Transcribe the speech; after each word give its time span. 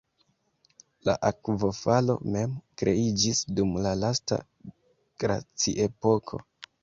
La 1.07 1.13
akvofalo 1.27 2.15
mem 2.35 2.55
kreiĝis 2.83 3.41
dum 3.59 3.77
la 3.87 3.93
lasta 4.05 4.39
glaciepoko. 5.25 6.43